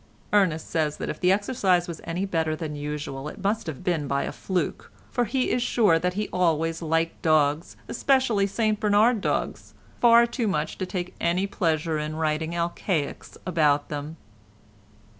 Ernest 0.33 0.67
says 0.67 0.97
that 0.97 1.09
if 1.11 1.19
the 1.19 1.31
exercise 1.31 1.87
was 1.87 2.01
any 2.05 2.25
better 2.25 2.55
than 2.55 2.75
usual 2.75 3.27
it 3.27 3.43
must 3.43 3.67
have 3.67 3.83
been 3.83 4.07
by 4.07 4.23
a 4.23 4.31
fluke, 4.31 4.91
for 5.11 5.25
he 5.25 5.51
is 5.51 5.61
sure 5.61 5.99
that 5.99 6.15
he 6.15 6.27
always 6.33 6.81
liked 6.81 7.21
dogs, 7.21 7.77
especially 7.87 8.47
St 8.47 8.79
Bernard 8.79 9.21
dogs, 9.21 9.75
far 9.99 10.25
too 10.25 10.47
much 10.47 10.79
to 10.79 10.87
take 10.87 11.13
any 11.21 11.45
pleasure 11.45 11.99
in 11.99 12.15
writing 12.15 12.55
Alcaics 12.55 13.37
about 13.45 13.89
them. 13.89 14.17